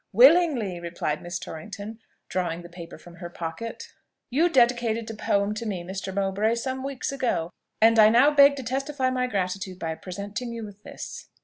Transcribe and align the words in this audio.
"Willingly," 0.13 0.79
replied 0.79 1.21
Miss 1.21 1.37
Torrington, 1.37 1.99
drawing 2.27 2.63
the 2.63 2.69
paper 2.69 2.97
from 2.97 3.17
her 3.17 3.29
pocket. 3.29 3.93
"You 4.31 4.49
dedicated 4.49 5.07
a 5.11 5.13
poem 5.13 5.53
to 5.53 5.65
me, 5.67 5.83
Mr. 5.83 6.11
Mowbray, 6.11 6.55
some 6.55 6.83
weeks 6.83 7.11
ago; 7.11 7.51
and 7.79 7.99
I 7.99 8.09
now 8.09 8.31
beg 8.31 8.55
to 8.55 8.63
testify 8.63 9.11
my 9.11 9.27
gratitude 9.27 9.77
by 9.77 9.93
presenting 9.93 10.51
you 10.53 10.65
with 10.65 10.81
this." 10.81 11.27